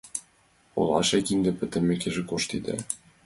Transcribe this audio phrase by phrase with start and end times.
[0.79, 2.75] Олаште кинде пытымешке коштеда.